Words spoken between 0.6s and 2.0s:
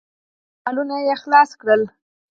مولونه يې خلاص کړل.